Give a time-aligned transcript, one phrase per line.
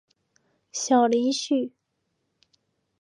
[0.71, 1.71] 小林旭。